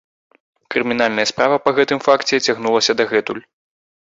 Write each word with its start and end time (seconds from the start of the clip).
Крымінальная 0.75 1.27
справа 1.31 1.59
па 1.65 1.75
гэтым 1.81 1.99
факце 2.07 2.41
цягнулася 2.45 2.91
дагэтуль. 3.03 3.43